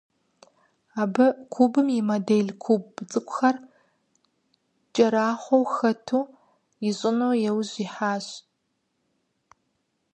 [1.01, 3.55] Абы кубым и модель, куб цIыкIухэр
[4.93, 6.21] кIэрахъуэу хэту
[6.87, 8.25] ищIыну и ужь ихьащ.